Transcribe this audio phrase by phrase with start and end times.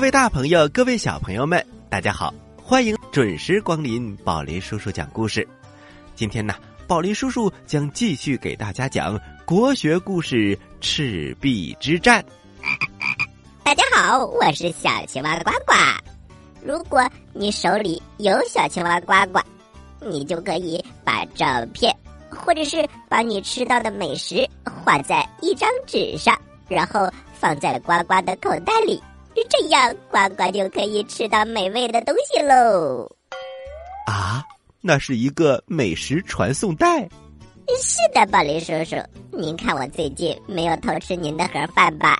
[0.00, 5.46] 各位大朋友，各位小朋友们，大家好，欢迎准时光临宝林叔叔讲故事。
[6.14, 6.54] 今天呢，
[6.86, 12.22] 宝林叔叔将继续给大家讲国学故事《赤壁之战》。
[13.62, 15.74] 大家好，我是小青蛙呱呱。
[16.64, 19.38] 如果你手里有小青蛙呱呱，
[20.00, 21.94] 你就可以把照片，
[22.30, 26.34] 或者是把你吃到的美食画在一张纸上，
[26.68, 28.98] 然后放在了呱呱的口袋里，
[29.48, 33.10] 这样呱呱就可以吃到美味的东西喽。
[34.06, 34.44] 啊，
[34.80, 37.08] 那是一个美食传送带。
[37.80, 38.96] 是的，宝林叔叔，
[39.30, 42.18] 您看我最近没有偷吃您的盒饭吧？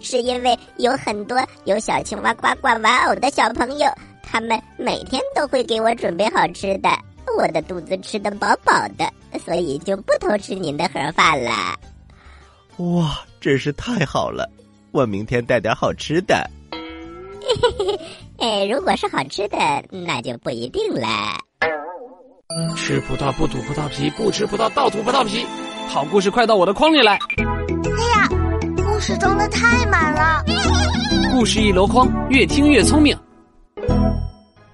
[0.00, 3.86] 是因为有很多有小青蛙呱呱玩偶的小朋友，
[4.22, 6.88] 他们每天都会给我准备好吃的，
[7.36, 9.12] 我的肚子吃的饱饱的，
[9.44, 11.76] 所以就不偷吃您的盒饭了。
[12.78, 14.48] 哇，真是太好了！
[14.92, 16.48] 我明天带点好吃的。
[18.38, 19.56] 哎，如果是好吃的，
[19.90, 21.08] 那就不一定了。
[22.76, 25.46] 吃葡萄不吐葡萄皮，不吃葡萄倒吐葡萄皮。
[25.88, 27.14] 好故事快到我的筐里来！
[27.14, 27.18] 哎
[28.16, 28.28] 呀，
[28.76, 30.44] 故事装的太满了。
[31.32, 33.16] 故事一箩筐，越听越聪明。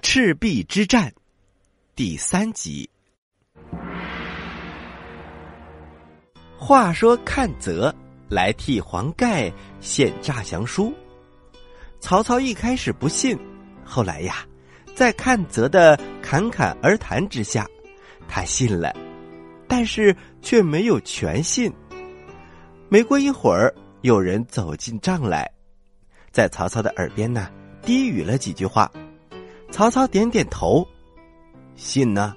[0.01, 1.11] 赤壁之战
[1.95, 2.89] 第三集。
[6.57, 7.93] 话说看泽
[8.27, 10.93] 来替黄盖献诈降书，
[11.99, 13.37] 曹操一开始不信，
[13.83, 14.45] 后来呀，
[14.95, 17.67] 在阚泽的侃侃而谈之下，
[18.27, 18.95] 他信了，
[19.67, 21.71] 但是却没有全信。
[22.87, 25.49] 没过一会儿，有人走进帐来，
[26.31, 27.49] 在曹操的耳边呢
[27.83, 28.91] 低语了几句话。
[29.71, 30.87] 曹操点点头，
[31.75, 32.35] 信呢。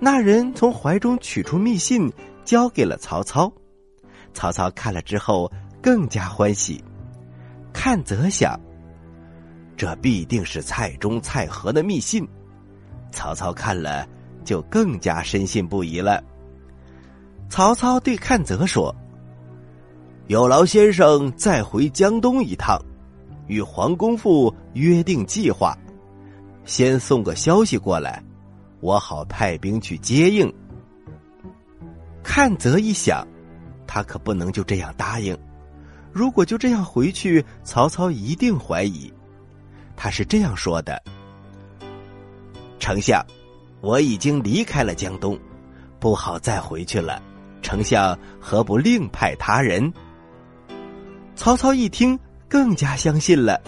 [0.00, 2.12] 那人从怀中取出密信，
[2.44, 3.52] 交给了曹操。
[4.34, 5.50] 曹操看了之后
[5.80, 6.82] 更加欢喜。
[7.76, 8.58] 阚泽想，
[9.76, 12.26] 这必定是蔡中、蔡和的密信。
[13.12, 14.08] 曹操看了
[14.44, 16.24] 就更加深信不疑了。
[17.50, 18.92] 曹操对阚泽说
[20.26, 22.80] ：“有劳先生再回江东一趟，
[23.46, 25.76] 与黄公父约定计划。”
[26.64, 28.24] 先送个消息过来，
[28.80, 30.52] 我好派兵去接应。
[32.24, 33.24] 阚泽一想，
[33.86, 35.38] 他可不能就这样答应。
[36.16, 39.12] 如果就这样回去，曹操一定怀疑。
[39.94, 40.98] 他是这样说的
[42.80, 43.22] ：“丞相，
[43.82, 45.38] 我已经离开了江东，
[46.00, 47.22] 不好再回去了。
[47.60, 49.92] 丞相何不另派他人？”
[51.36, 52.18] 曹操一听，
[52.48, 53.60] 更加相信了，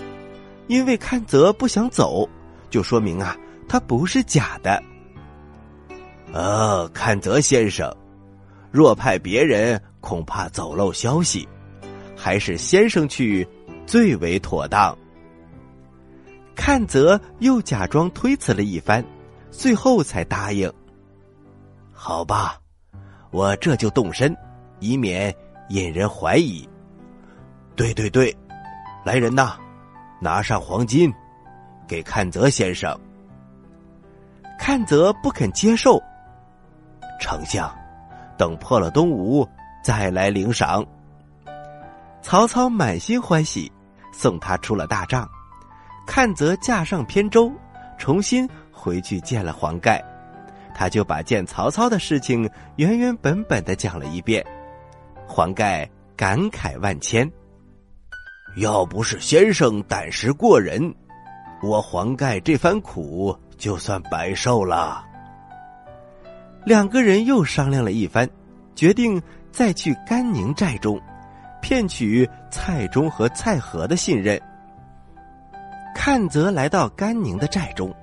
[0.69, 2.27] 因为阚泽不想走。
[2.71, 3.37] 就说明啊，
[3.69, 4.83] 他不是假的。
[6.33, 7.95] 呃，阚泽先生，
[8.73, 11.47] 若派别人，恐怕走漏消息，
[12.19, 13.47] 还是先生去
[13.87, 14.97] 最为妥当。
[16.57, 19.05] 看泽又假装推辞了一番，
[19.53, 20.71] 最后才答应。
[21.93, 22.59] 好吧，
[23.31, 24.37] 我这就动身，
[24.81, 25.33] 以免
[25.69, 26.69] 引人怀疑。
[27.77, 28.37] 对对对，
[29.05, 29.57] 来人呐，
[30.21, 31.13] 拿上黄金。
[31.87, 32.95] 给看泽先生，
[34.59, 35.99] 看泽不肯接受。
[37.19, 37.75] 丞相，
[38.37, 39.49] 等破了东吴
[39.83, 40.85] 再来领赏。
[42.29, 43.73] 曹操满心欢喜，
[44.13, 45.27] 送他出了大帐。
[46.07, 47.51] 看泽驾上扁舟，
[47.97, 50.05] 重新回去见了黄盖，
[50.75, 52.47] 他就把见曹操的事情
[52.77, 54.45] 原原本本的讲了一遍。
[55.27, 57.27] 黄盖感慨万千，
[58.57, 60.95] 要不是先生胆识过人。
[61.63, 65.03] 我黄盖这番苦就算白受了。
[66.67, 68.29] 两个人又商量了一番，
[68.75, 69.19] 决定
[69.51, 71.01] 再去甘宁寨中，
[71.61, 74.41] 骗取蔡中和蔡和的信任。
[75.95, 77.95] 阚泽来到甘宁的寨中，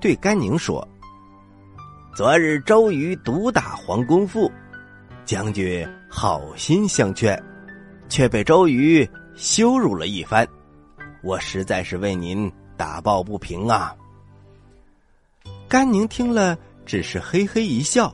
[0.00, 0.86] 对甘宁说
[2.14, 4.50] ：“昨日周瑜毒打黄公父，
[5.24, 7.40] 将军好心相劝，
[8.08, 10.46] 却被周瑜羞辱了一番，
[11.22, 12.50] 我实在是为您。”
[12.80, 13.94] 打抱不平啊！
[15.68, 16.56] 甘宁听了，
[16.86, 18.10] 只是嘿嘿一笑。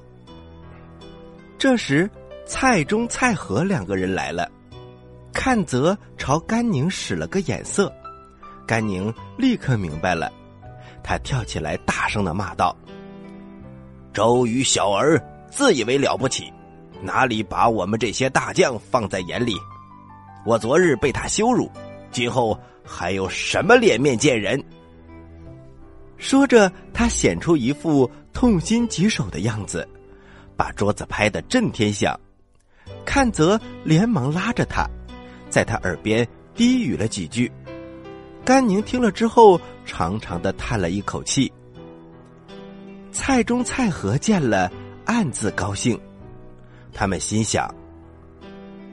[1.56, 2.10] 这时，
[2.44, 4.50] 蔡中、蔡和两个人来了，
[5.36, 7.92] 阚泽朝甘宁使了个眼色，
[8.66, 10.32] 甘宁立刻明白了，
[11.04, 12.74] 他跳起来大声的骂道
[14.12, 16.52] ：“周瑜小儿自以为了不起，
[17.02, 19.54] 哪里把我们这些大将放在眼里？
[20.44, 21.70] 我昨日被他羞辱，
[22.10, 22.58] 今后……”
[22.88, 24.62] 还有什么脸面见人？
[26.18, 29.84] 说着，他显出一副痛心疾首的样子，
[30.56, 32.16] 把桌子拍得震天响。
[33.04, 34.88] 阚泽连忙拉着他，
[35.56, 37.50] 在他耳边低语了几句。
[38.44, 41.50] 甘宁听了之后，长长的叹了一口气。
[43.10, 44.70] 蔡中、蔡和见了，
[45.06, 45.98] 暗自高兴。
[46.92, 47.74] 他们心想：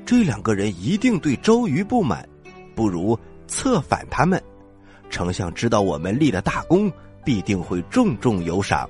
[0.05, 2.25] 这两个人一定对周瑜不满，
[2.73, 4.41] 不如策反他们。
[5.09, 6.89] 丞相知道我们立了大功，
[7.25, 8.89] 必定会重重有赏。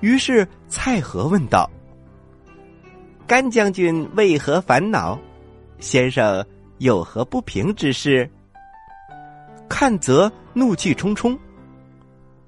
[0.00, 1.70] 于是蔡和问道
[3.26, 5.18] ：“甘将军为何烦恼？
[5.78, 6.44] 先生
[6.78, 8.28] 有何不平之事？”
[9.68, 11.38] 看则怒气冲冲：“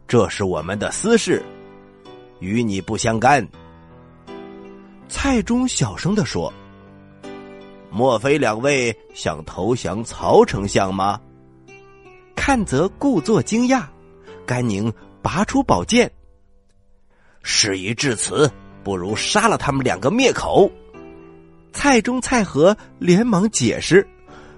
[0.08, 1.42] 这是我们的私事，
[2.40, 3.46] 与你不相干。”
[5.08, 6.52] 蔡中小声的说
[7.90, 11.20] ：“莫非两位想投降曹丞相吗？”
[12.34, 13.84] 看则故作惊讶，
[14.46, 14.92] 甘宁
[15.22, 16.10] 拔出宝剑。
[17.42, 18.50] 事已至此，
[18.82, 20.70] 不如杀了他们两个灭口。
[21.72, 24.06] 蔡中、蔡和连忙解释：“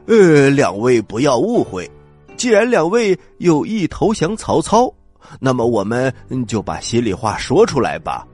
[0.06, 1.90] 呃，两位不要误会，
[2.36, 4.92] 既然两位有意投降曹操，
[5.40, 6.12] 那么我们
[6.46, 8.26] 就把心里话说出来吧。”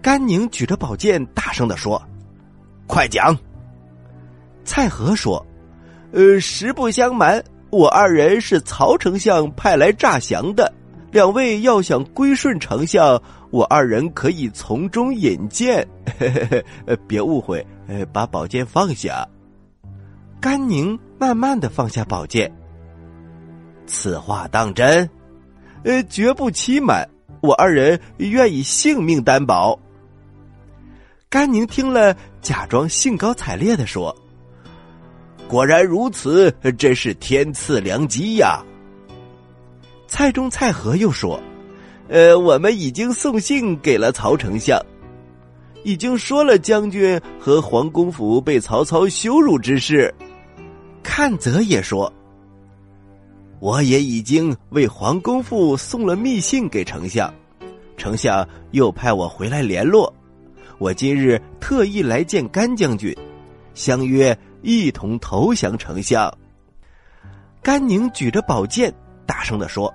[0.00, 2.00] 甘宁举着宝剑，大声的说
[2.86, 3.36] ：“快讲！”
[4.64, 5.44] 蔡和说
[6.12, 10.72] ：“呃，实不相瞒。”我二人是曹丞相派来诈降的，
[11.14, 13.22] 两位要想归顺丞相，
[13.52, 15.86] 我二人可以从中引荐，
[17.06, 17.64] 别误会，
[18.12, 19.24] 把宝剑放下。
[20.40, 22.52] 甘宁慢慢的放下宝剑，
[23.86, 25.08] 此话当真？
[25.84, 27.08] 呃，绝不欺瞒，
[27.42, 29.78] 我二人愿以性命担保。
[31.28, 34.12] 甘宁听了，假装兴高采烈的说。
[35.46, 38.60] 果然如此，真是天赐良机呀！
[40.14, 41.40] 蔡中、蔡和又说
[42.06, 44.80] ：“呃，我们已经送信给了曹丞相，
[45.82, 50.14] 已经说了将军和皇公府被曹操羞辱之事。”
[51.02, 52.10] 看泽也说
[53.58, 57.34] ：“我也已经为皇公府送了密信给丞相，
[57.96, 60.14] 丞相又派我回来联络。
[60.78, 63.12] 我今日特意来见甘将军，
[63.74, 64.32] 相约。”
[64.62, 66.32] 一同投降丞相。
[67.60, 68.94] 甘宁举着宝剑，
[69.26, 69.92] 大声的说：“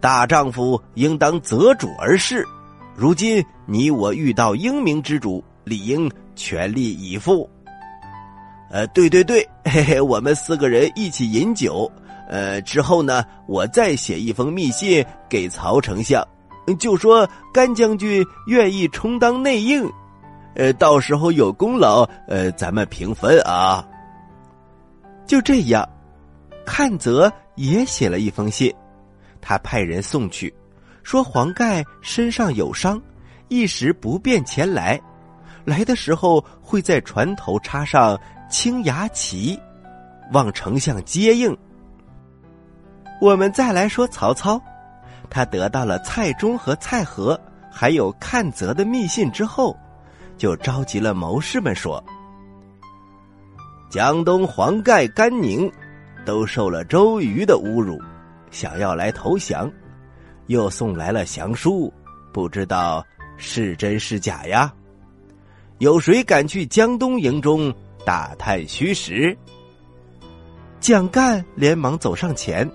[0.00, 2.44] 大丈夫应当择主而事。
[2.94, 7.48] 如今你我遇到英明之主，理应全力以赴。”
[8.68, 11.90] 呃，对对对，嘿嘿，我们四个人一起饮酒。
[12.28, 16.26] 呃，之后呢，我再写一封密信给曹丞相，
[16.78, 19.88] 就说甘将军愿意充当内应。
[20.56, 23.86] 呃，到时候有功劳，呃，咱们平分啊。
[25.26, 25.88] 就这样，
[26.66, 28.74] 阚泽也写了一封信，
[29.48, 30.52] 他派人送去，
[31.04, 33.00] 说黄盖身上有伤，
[33.46, 35.00] 一时不便前来，
[35.64, 39.56] 来的时候会在船头插上青牙旗，
[40.32, 41.56] 望丞相接应。
[43.20, 44.60] 我们再来说曹操，
[45.30, 49.76] 他得到了蔡中和蔡和还有阚泽的密信之后。
[50.36, 52.02] 就召集了谋士们说
[53.88, 55.70] ：“江东黄盖、甘宁
[56.24, 57.96] 都受了周瑜的侮辱，
[58.50, 59.70] 想要来投降，
[60.46, 61.92] 又送来了降书，
[62.32, 63.04] 不知道
[63.36, 64.72] 是真是假呀？
[65.78, 67.72] 有谁敢去江东营中
[68.04, 69.36] 打探虚实？”
[70.80, 72.70] 蒋干连忙走上前：“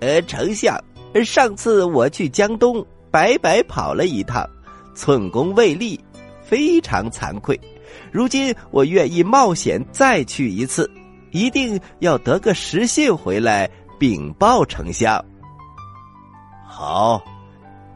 [0.00, 0.78] 呃，丞相，
[1.24, 4.48] 上次我去江东，白白跑了一趟，
[4.94, 5.98] 寸功未立。”
[6.46, 7.60] 非常惭愧，
[8.12, 10.88] 如今我愿意冒险再去一次，
[11.32, 15.24] 一定要得个实信回来禀报丞相。
[16.66, 17.22] 好，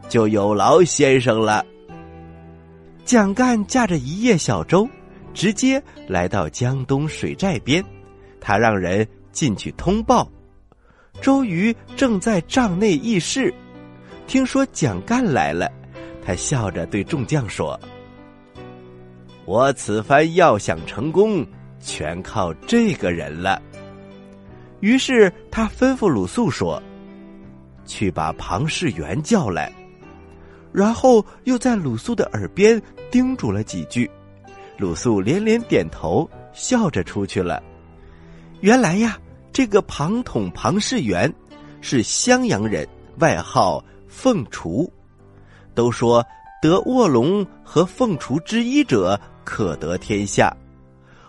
[0.08, 1.64] 就有劳先生了。
[3.04, 4.88] 蒋干驾着一叶小舟，
[5.34, 7.84] 直接来到江东水寨边，
[8.40, 10.30] 他让人进去通报，
[11.20, 13.52] 周瑜正在帐内议事，
[14.26, 15.70] 听说蒋干来了，
[16.24, 17.78] 他笑着对众将说。
[19.44, 21.44] 我此番要想成功，
[21.80, 23.60] 全靠这个人了。
[24.80, 26.82] 于是他吩咐鲁肃说
[27.86, 29.72] ：“去把庞士元叫来。”
[30.72, 34.10] 然后又在鲁肃的耳边叮嘱了几句。
[34.78, 37.62] 鲁肃连连点头，笑着出去了。
[38.60, 39.18] 原来呀，
[39.52, 41.32] 这个庞统庞士元
[41.80, 42.86] 是襄阳人，
[43.18, 44.90] 外号凤雏。
[45.74, 46.24] 都说
[46.62, 49.20] 得卧龙和凤雏之一者。
[49.42, 50.56] 可得天下，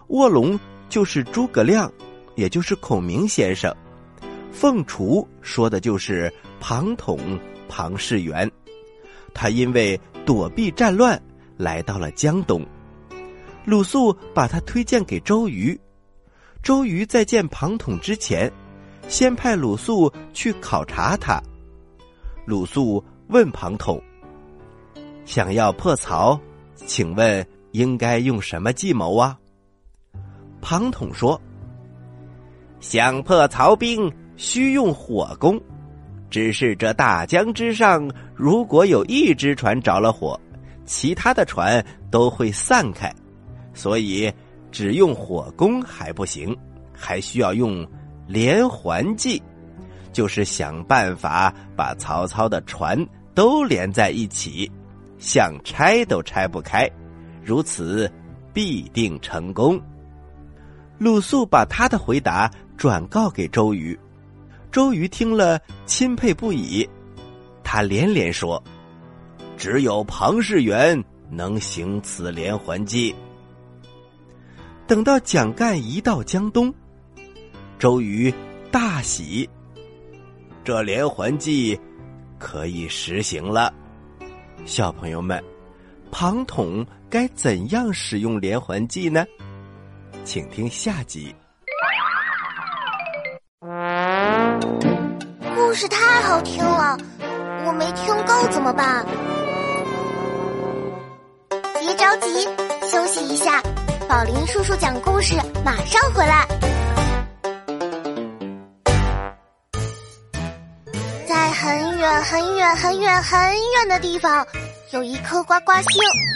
[0.09, 1.91] 卧龙就是诸葛亮，
[2.41, 3.71] 也就是孔明先生。
[4.51, 8.49] 凤雏说的就是庞统庞士元，
[9.31, 11.21] 他因为躲避战乱
[11.55, 12.65] 来到了江东，
[13.63, 15.79] 鲁肃把他推荐给周瑜。
[16.63, 18.51] 周瑜在见庞统之前，
[19.07, 21.39] 先派鲁肃去考察他。
[22.45, 24.01] 鲁肃问庞统
[25.25, 26.39] ：“想要破曹，
[26.87, 29.37] 请问应该用什么计谋啊？”
[30.59, 31.39] 庞统说
[32.81, 35.57] ：“想破曹兵，需用火攻。
[36.29, 40.39] 只是这大江之上，如果有一只船着了火，
[40.85, 43.13] 其他的船都会散开，
[43.73, 44.33] 所以
[44.71, 46.55] 只用火攻还不行，
[46.91, 47.85] 还需要用
[48.27, 49.41] 连环计，
[50.11, 52.97] 就是想办法把曹操的船
[53.35, 54.71] 都连在一起，
[55.19, 56.89] 想拆都拆不开，
[57.43, 58.11] 如此
[58.53, 59.79] 必定成功。
[61.01, 63.99] 鲁肃把他的回答转告给周瑜，
[64.71, 66.87] 周瑜听了钦佩不已，
[67.63, 68.63] 他连连说
[69.57, 73.15] ：“只有庞士元能行此连环计。”
[74.85, 76.71] 等到蒋干一到江东，
[77.79, 78.31] 周瑜
[78.69, 79.49] 大喜，
[80.63, 81.79] 这连环计
[82.37, 83.73] 可以实行了。
[84.65, 85.43] 小朋友们，
[86.11, 89.25] 庞统该怎样使用连环计呢？
[90.23, 91.35] 请听下集。
[95.55, 96.97] 故事太好听了，
[97.65, 99.05] 我没听够怎么办？
[101.79, 102.47] 别着急，
[102.89, 103.61] 休息一下。
[104.07, 105.35] 宝林叔叔讲故事，
[105.65, 106.47] 马上回来。
[111.27, 113.39] 在很远很远很远很
[113.71, 114.45] 远的地方，
[114.91, 116.30] 有一颗呱呱星。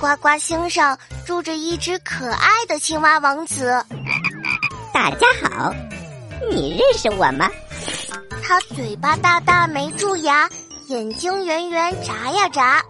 [0.00, 3.84] 呱呱星上住着一只可爱的青蛙王子。
[4.94, 5.74] 大家好，
[6.50, 7.50] 你认识我吗？
[8.42, 10.48] 他嘴巴大大没蛀牙，
[10.86, 12.82] 眼睛圆圆眨呀眨，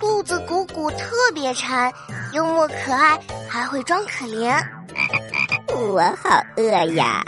[0.00, 1.92] 肚子鼓鼓特别馋，
[2.32, 4.58] 幽默可爱，还会装可怜。
[5.68, 7.22] 我好饿呀！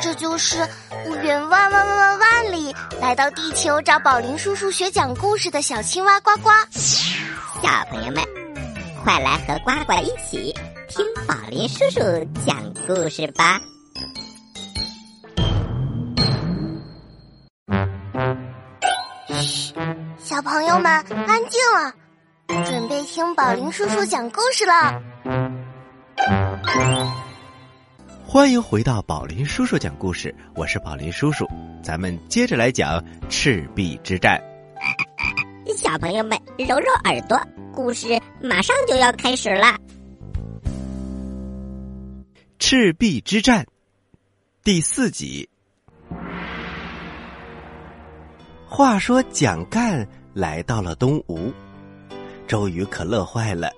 [0.00, 0.68] 这就是
[1.04, 6.50] 不远万万万万万里来到地球找宝林叔叔学讲故事的小青蛙呱呱。
[7.60, 8.22] 小朋友们，
[9.02, 10.54] 快来和呱呱一起
[10.88, 12.00] 听宝林叔叔
[12.46, 13.60] 讲故事吧！
[19.28, 19.74] 嘘，
[20.18, 21.92] 小朋友们安静了，
[22.64, 25.02] 准备听宝林叔叔讲故事了。
[28.24, 31.44] 欢迎回到宝林叔叔讲故事，我是宝林叔叔，
[31.82, 34.40] 咱们接着来讲赤壁之战。
[35.76, 37.38] 小朋友们，揉揉耳朵，
[37.72, 39.76] 故事马上就要开始了。
[42.58, 43.66] 赤壁之战
[44.64, 45.48] 第四集。
[48.66, 51.52] 话说蒋干来到了东吴，
[52.46, 53.70] 周瑜可乐坏了，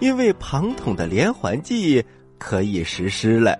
[0.00, 2.04] 因为庞统的连环计
[2.38, 3.58] 可以实施了。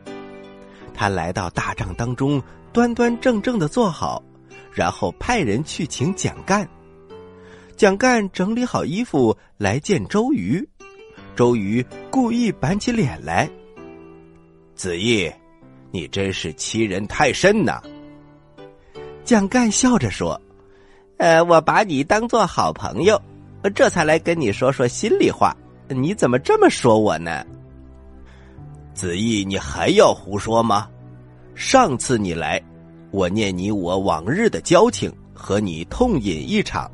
[0.94, 2.40] 他来到大帐当中，
[2.72, 4.22] 端端正正的坐好，
[4.72, 6.68] 然后派人去请蒋干。
[7.82, 10.64] 蒋干整理好衣服来见周瑜，
[11.34, 13.50] 周瑜故意板起脸来。
[14.76, 15.28] 子义，
[15.90, 17.82] 你真是欺人太甚呐！
[19.24, 20.40] 蒋干笑着说
[21.18, 23.20] ：“呃，我把你当做好朋友，
[23.74, 25.52] 这才来跟你说说心里话。
[25.88, 27.44] 你怎么这么说我呢？”
[28.94, 30.88] 子义，你还要胡说吗？
[31.56, 32.62] 上次你来，
[33.10, 36.88] 我念你我往日的交情，和你痛饮一场。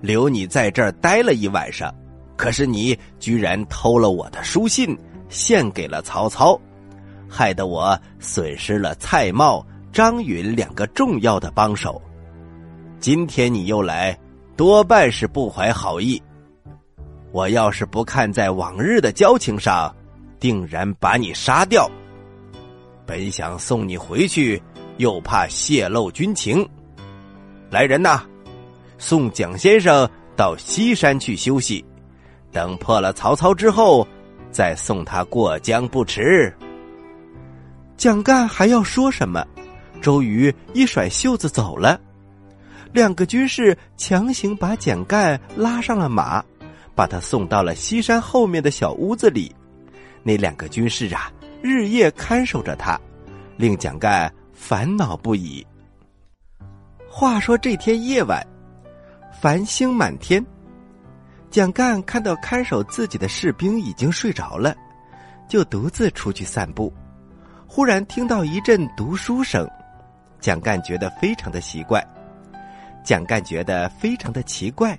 [0.00, 1.94] 留你在这儿待了一晚上，
[2.36, 4.96] 可是你居然偷了我的书信，
[5.28, 6.60] 献给了曹操，
[7.28, 12.00] 害得我损失了蔡瑁、张允两个重要的帮手。
[12.98, 14.18] 今天你又来，
[14.56, 16.20] 多半是不怀好意。
[17.32, 19.94] 我要是不看在往日的交情上，
[20.38, 21.88] 定然把你杀掉。
[23.06, 24.60] 本想送你回去，
[24.96, 26.68] 又怕泄露军情。
[27.70, 28.22] 来人呐！
[29.00, 31.82] 送蒋先生到西山去休息，
[32.52, 34.06] 等破了曹操之后，
[34.52, 36.54] 再送他过江不迟。
[37.96, 39.42] 蒋干还要说什么？
[40.02, 41.98] 周瑜一甩袖子走了。
[42.92, 46.44] 两个军士强行把蒋干拉上了马，
[46.94, 49.50] 把他送到了西山后面的小屋子里。
[50.22, 53.00] 那两个军士啊，日夜看守着他，
[53.56, 55.66] 令蒋干烦恼不已。
[57.08, 58.46] 话说这天夜晚。
[59.32, 60.44] 繁星满天，
[61.50, 64.74] 蒋干看到看守自己的士兵已经睡着了，
[65.48, 66.92] 就独自出去散步。
[67.66, 69.68] 忽然听到一阵读书声，
[70.40, 72.04] 蒋干觉得非常的奇怪。
[73.02, 74.98] 蒋干觉得非常的奇怪，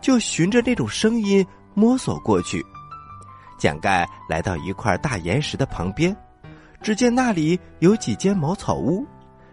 [0.00, 2.64] 就循着那种声音摸索过去。
[3.58, 6.16] 蒋干来到一块大岩石的旁边，
[6.80, 9.04] 只见那里有几间茅草屋，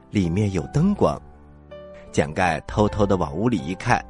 [0.10, 1.22] 里面有灯光。
[2.16, 4.02] 蒋盖偷偷的往屋里一看，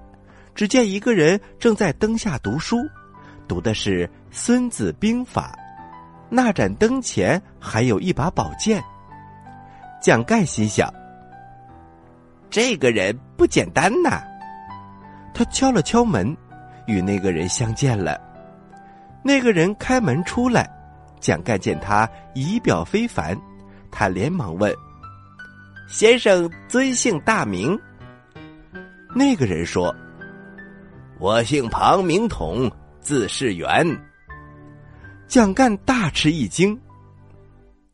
[0.53, 2.77] 只见一个人正在灯下读书，
[3.47, 5.57] 读的是《孙子兵法》。
[6.29, 8.79] 那盏灯前还有一把宝剑。
[9.99, 10.87] 蒋盖心想：
[12.47, 14.21] 这个人不简单呐。
[15.33, 16.37] 他敲了敲门，
[16.85, 18.21] 与那个人相见了。
[19.23, 20.69] 那个人开门出来，
[21.19, 23.35] 蒋干见他仪表非凡，
[23.89, 24.71] 他连忙问
[25.89, 27.75] ：“先生尊姓大名？”
[29.17, 29.95] 那个人说
[31.19, 32.69] ：“我姓庞，名统，
[32.99, 33.87] 字世元。”
[35.25, 36.77] 蒋干大吃一惊：“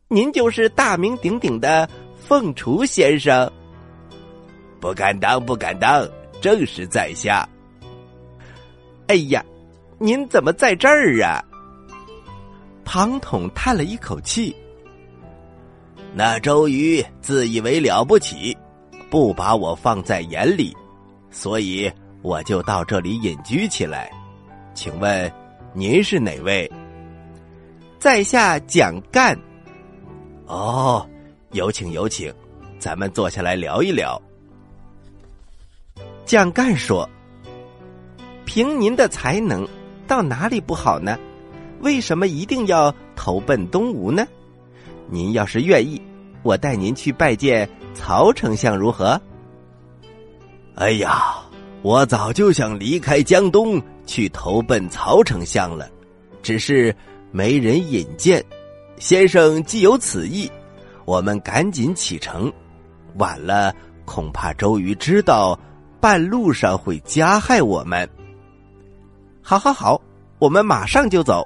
[0.09, 1.87] 您就是大名鼎鼎的
[2.17, 3.49] 凤雏先生
[4.81, 6.09] ？”“不敢当，不敢当，
[6.41, 7.47] 正是在下。
[9.07, 9.45] ”“哎呀！”
[10.03, 11.45] 您怎么在这儿啊？
[12.83, 14.55] 庞统叹了一口气。
[16.15, 18.57] 那周瑜自以为了不起，
[19.11, 20.75] 不把我放在眼里，
[21.31, 21.91] 所以
[22.21, 24.11] 我就到这里隐居起来。
[24.73, 25.31] 请问
[25.73, 26.69] 您是哪位？
[27.97, 29.37] 在下蒋干。
[30.45, 31.07] 哦，
[31.51, 32.33] 有请有请，
[32.77, 34.21] 咱们坐下来聊一聊。
[36.25, 37.09] 蒋干说
[38.45, 39.67] ：“凭您的才能。”
[40.07, 41.17] 到哪里不好呢？
[41.79, 44.27] 为什么一定要投奔东吴呢？
[45.09, 46.01] 您要是愿意，
[46.43, 49.19] 我带您去拜见曹丞相如何？
[50.75, 51.35] 哎呀，
[51.81, 55.89] 我早就想离开江东去投奔曹丞相了，
[56.41, 56.95] 只是
[57.31, 58.43] 没人引荐。
[58.97, 60.49] 先生既有此意，
[61.05, 62.51] 我们赶紧启程。
[63.17, 63.73] 晚了，
[64.05, 65.59] 恐怕周瑜知道，
[65.99, 68.09] 半路上会加害我们。
[69.41, 70.01] 好，好，好，
[70.39, 71.45] 我们马上就走。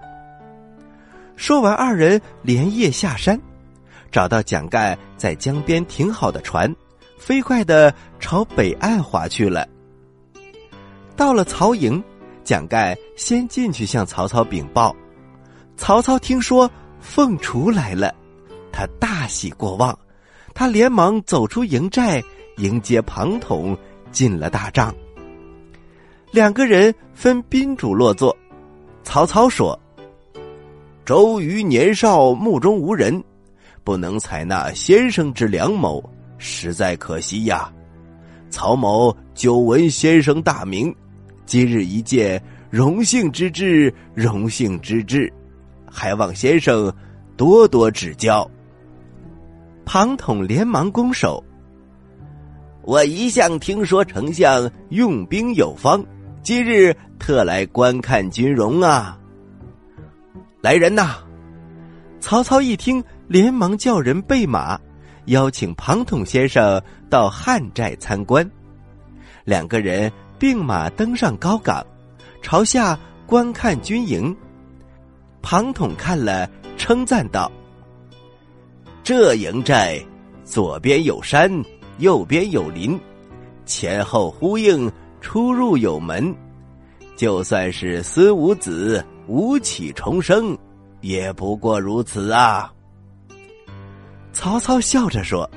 [1.35, 3.39] 说完，二人连夜下山，
[4.11, 6.73] 找到蒋干在江边停好的船，
[7.17, 9.67] 飞快的朝北岸划去了。
[11.15, 12.03] 到了曹营，
[12.43, 14.95] 蒋干先进去向曹操禀报。
[15.77, 18.13] 曹操听说凤雏来了，
[18.71, 19.97] 他大喜过望，
[20.53, 22.21] 他连忙走出营寨
[22.57, 23.77] 迎接庞统
[24.11, 24.93] 进了大帐。
[26.31, 28.35] 两个人分宾主落座，
[29.03, 29.77] 曹操说
[31.05, 33.23] ：“周瑜年少目中无人，
[33.83, 36.03] 不能采纳先生之良谋，
[36.37, 37.71] 实在可惜呀。
[38.49, 40.93] 曹某久闻先生大名，
[41.45, 45.31] 今日一见，荣幸之至，荣幸之至，
[45.89, 46.93] 还望先生
[47.35, 48.49] 多多指教。”
[49.85, 51.43] 庞统连忙拱手
[52.83, 56.03] ：“我一向听说丞相用兵有方。”
[56.41, 59.17] 今日特来观看军容啊！
[60.61, 61.15] 来人呐！
[62.19, 64.79] 曹操一听，连忙叫人备马，
[65.25, 68.49] 邀请庞统先生到汉寨参观。
[69.43, 71.85] 两个人并马登上高岗，
[72.41, 74.35] 朝下观看军营。
[75.41, 77.51] 庞统看了，称赞道
[79.03, 80.03] ：“这营寨
[80.43, 81.51] 左边有山，
[81.99, 82.99] 右边有林，
[83.65, 86.35] 前后呼应。”出入有门，
[87.15, 90.55] 就算是孙武子吴起重生，
[91.01, 92.71] 也不过如此啊。
[94.35, 95.49] 曹操笑着说：“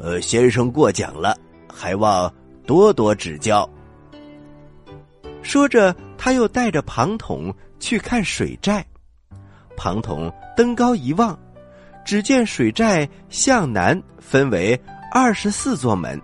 [0.00, 1.36] 呃，先生过奖了，
[1.68, 2.32] 还望
[2.64, 3.68] 多多指教。”
[5.42, 8.86] 说着，他又带着庞统去看水寨。
[9.76, 11.36] 庞统登高一望，
[12.04, 16.18] 只见水寨向南分为二十四座门。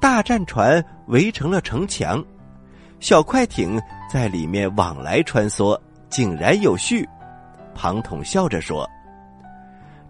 [0.00, 2.24] 大战船围成了城墙，
[3.00, 7.06] 小快艇在里面往来穿梭，井然有序。
[7.74, 8.88] 庞统笑着说：“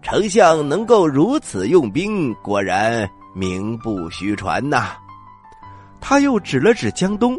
[0.01, 4.97] 丞相能够如此用兵，果然名不虚传呐。”
[5.99, 7.37] 他又指了指江东：“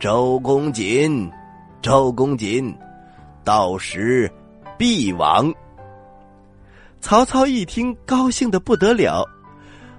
[0.00, 1.30] 周公瑾，
[1.82, 2.74] 周公瑾，
[3.44, 4.30] 到时
[4.78, 5.52] 必亡。”
[7.00, 9.24] 曹操一听，高兴的不得了。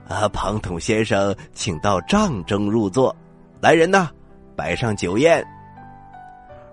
[0.08, 3.15] 啊，庞统先生，请到帐中入座。
[3.62, 4.10] 来人呐，
[4.56, 5.45] 摆上酒宴。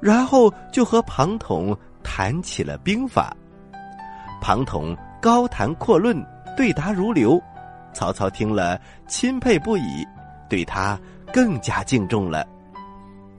[0.01, 3.37] 然后就和庞统谈起了兵法。
[4.47, 6.25] 庞统高谈阔论，
[6.57, 7.43] 对答如流。
[7.93, 10.07] 曹操听了钦佩不已，
[10.49, 10.97] 对他
[11.33, 12.47] 更加敬重了。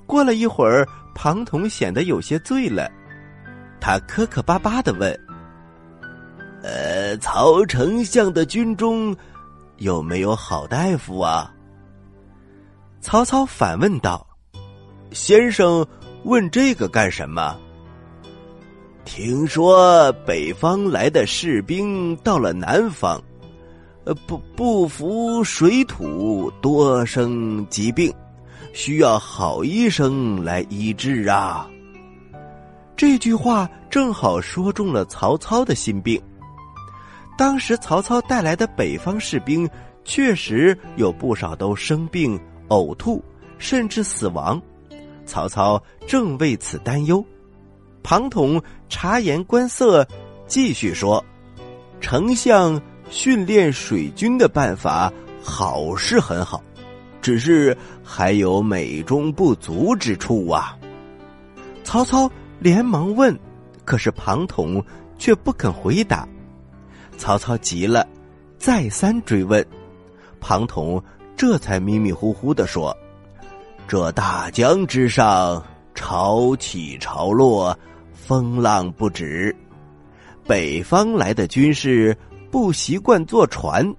[0.06, 2.92] 过了一会儿，庞统显得有些醉了，
[3.80, 5.18] 他磕磕巴巴的问
[6.62, 9.16] ：“呃，曹丞相的军中？”
[9.80, 11.54] 有没有好大夫啊？
[13.00, 14.28] 曹操反问道
[15.14, 15.88] ：“先生
[16.26, 17.58] 问这个干什么？”
[19.08, 23.20] 听说北方来的士兵到了南方，
[24.04, 28.14] 呃，不不服水土，多生疾病，
[28.74, 31.68] 需要好医生来医治啊。
[32.98, 36.22] 这句话正好说中了曹操的心病。
[37.38, 39.68] 当时曹操带来的北方士兵，
[40.04, 43.24] 确实有不少都生病、呕吐，
[43.58, 44.62] 甚至死亡。
[45.26, 47.24] 曹操正为此担忧。
[48.10, 50.08] 庞统察言观色，
[50.48, 51.22] 继续说
[52.00, 55.12] ：“丞相训练水军的办法
[55.44, 56.64] 好是很好，
[57.22, 60.78] 只是还有美中不足之处啊。”
[61.84, 62.32] 曹操。
[62.60, 63.38] 连忙问，
[63.86, 64.84] 可是庞统
[65.20, 66.28] 却不肯回答。
[67.18, 68.08] 曹操急了，
[68.58, 69.64] 再三追问，
[70.40, 71.04] 庞统
[71.36, 72.98] 这才迷迷糊糊的说
[73.88, 75.62] ：“这大江之上，
[75.94, 77.78] 潮起潮落，
[78.28, 79.56] 风浪不止。
[80.46, 82.14] 北方来的军士
[82.52, 83.90] 不习惯坐船，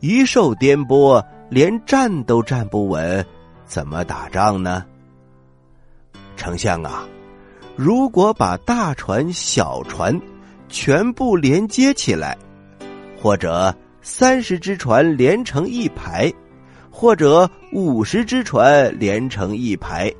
[0.00, 3.22] 一受颠簸，连站都站不稳，
[3.66, 4.82] 怎么打仗呢？”
[6.38, 7.06] 丞相啊！
[7.76, 10.18] 如果把大船、小船
[10.70, 12.38] 全部连接起来，
[13.20, 16.32] 或者三十只船连成一排，
[16.90, 20.10] 或者五十只船连成一排，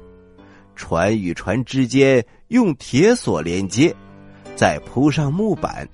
[0.80, 3.94] 船与船之间用铁索连接，
[4.56, 5.86] 再铺上木板，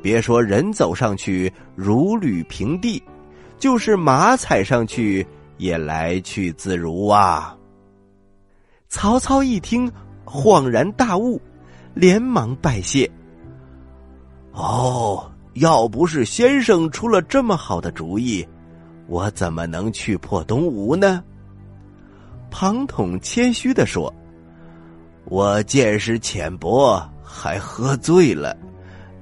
[0.00, 3.02] 别说人走上去如履平地，
[3.58, 7.58] 就是马踩上去也来去自如啊！
[8.88, 9.90] 曹操一听。
[10.24, 11.38] 恍然大悟，
[11.94, 13.10] 连忙拜谢。
[14.52, 18.46] 哦，要不是先生出了这么好的主意，
[19.08, 21.22] 我怎么能去破东吴呢？
[22.52, 24.12] 庞统谦虚的说
[25.24, 28.54] ：“我见识浅薄，还喝醉了，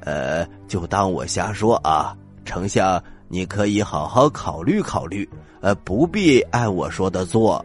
[0.00, 2.14] 呃，就当我瞎说啊。
[2.44, 5.26] 丞相，你可以好好考虑考虑，
[5.60, 7.64] 呃，不必按我说的做。”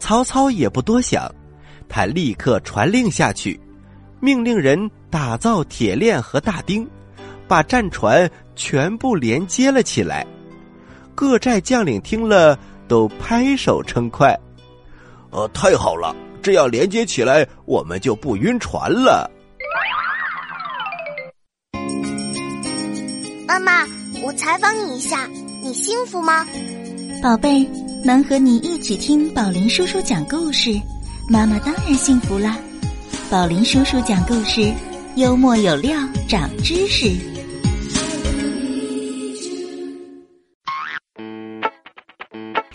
[0.00, 1.32] 曹操也不多想。
[1.88, 3.60] 他立刻传令下去，
[4.18, 6.88] 命令人打造铁链和大钉，
[7.46, 10.26] 把战船全部连接了起来。
[11.14, 14.38] 各寨将领听了都拍手称快
[15.30, 16.14] ：“呃，太好了！
[16.42, 19.30] 这样连接起来，我们就不晕船了。”
[23.46, 23.86] 妈妈，
[24.22, 25.28] 我采访你一下，
[25.62, 26.46] 你幸福吗？
[27.22, 27.68] 宝贝，
[28.04, 30.70] 能和你一起听宝林叔叔讲故事。
[31.28, 32.56] 妈妈当然幸福啦！
[33.30, 34.72] 宝林叔叔讲故事，
[35.16, 35.96] 幽默有料，
[36.28, 37.31] 长知识。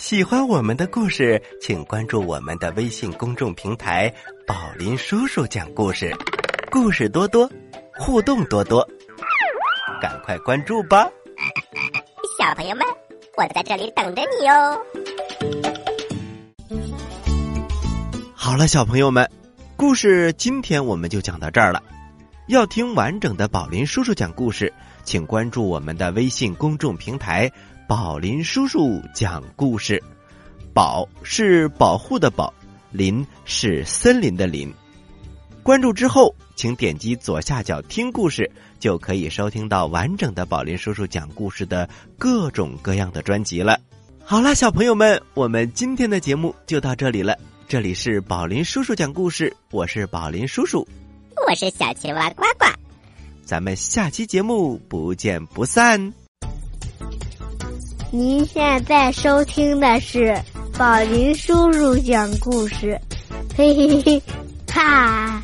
[0.07, 4.09] 喜欢我们的故事，请关注我们的微信公众平台
[4.47, 6.15] “宝林叔叔讲故事”，
[6.71, 7.51] 故事多多，
[7.99, 8.87] 互动多多，
[10.01, 11.11] 赶快关注吧！
[12.39, 12.87] 小朋友们，
[13.35, 14.79] 我在这里等着你哦。
[18.33, 19.29] 好了，小朋友们，
[19.75, 21.83] 故事今天我们就讲到这儿了。
[22.47, 24.71] 要听完整的宝林叔叔讲故事，
[25.03, 27.51] 请关注我们的微信公众平台
[27.87, 30.03] “宝林叔叔讲故事”。
[30.75, 32.53] 宝是保护的宝，
[32.91, 34.71] 林是森林的林。
[35.63, 43.79] 关注之后，请点击左下角听故事，就可以收听到完整的宝林叔叔讲故事的各种各样的专辑了。
[44.23, 47.37] 好了，小朋友们，我们今天的节目就到这里了。
[47.69, 50.85] 这里是宝林叔叔讲故事，我是宝林叔叔，
[51.47, 52.65] 我是小青蛙呱呱，
[53.45, 56.26] 咱们下期节目不见不散。
[58.09, 60.33] 您现在收听的是
[60.77, 62.97] 宝林叔叔讲故事，
[63.55, 64.21] 嘿嘿嘿，
[64.71, 65.43] 哈。